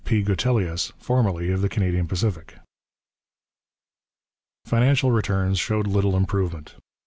[0.03, 0.23] P.
[0.23, 2.55] Gutelius, formerly of the Canadian Pacific.
[4.65, 6.73] Financial returns showed little improvement.